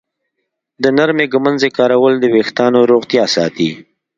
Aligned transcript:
د 0.83 0.85
نرمې 0.97 1.25
ږمنځې 1.33 1.69
کارول 1.77 2.13
د 2.19 2.25
ویښتانو 2.35 2.79
روغتیا 2.91 3.23
ساتي. 3.35 3.69